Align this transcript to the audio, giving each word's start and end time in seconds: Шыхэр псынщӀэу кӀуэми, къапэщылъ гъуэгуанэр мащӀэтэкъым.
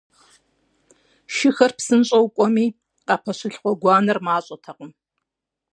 Шыхэр 1.35 1.71
псынщӀэу 1.77 2.25
кӀуэми, 2.35 2.65
къапэщылъ 3.07 3.57
гъуэгуанэр 3.61 4.19
мащӀэтэкъым. 4.25 4.91